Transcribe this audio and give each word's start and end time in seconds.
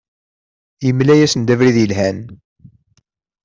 Yemla-asen-d 0.85 1.49
abrid 1.53 1.75
yelhan. 1.81 2.19